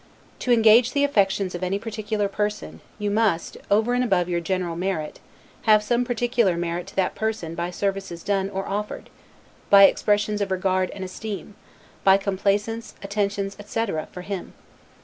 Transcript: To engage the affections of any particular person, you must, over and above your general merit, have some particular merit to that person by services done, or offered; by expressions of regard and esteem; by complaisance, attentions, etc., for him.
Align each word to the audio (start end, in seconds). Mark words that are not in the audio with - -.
To 0.39 0.51
engage 0.51 0.93
the 0.93 1.03
affections 1.03 1.53
of 1.53 1.61
any 1.61 1.77
particular 1.77 2.27
person, 2.27 2.81
you 2.97 3.11
must, 3.11 3.55
over 3.69 3.93
and 3.93 4.03
above 4.03 4.27
your 4.27 4.39
general 4.39 4.75
merit, 4.75 5.19
have 5.69 5.83
some 5.83 6.03
particular 6.05 6.57
merit 6.57 6.87
to 6.87 6.95
that 6.95 7.13
person 7.13 7.53
by 7.53 7.69
services 7.69 8.23
done, 8.23 8.49
or 8.49 8.67
offered; 8.67 9.11
by 9.69 9.83
expressions 9.83 10.41
of 10.41 10.49
regard 10.49 10.89
and 10.89 11.03
esteem; 11.03 11.53
by 12.03 12.17
complaisance, 12.17 12.95
attentions, 13.03 13.55
etc., 13.59 14.07
for 14.11 14.21
him. 14.21 14.53